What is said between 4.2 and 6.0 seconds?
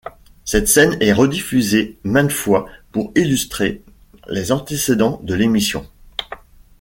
les antécédents de l'émission.